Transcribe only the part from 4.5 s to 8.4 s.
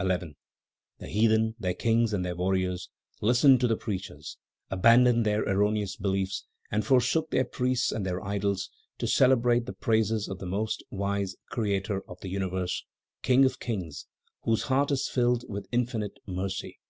abandoned their erroneous beliefs and forsook their priests and their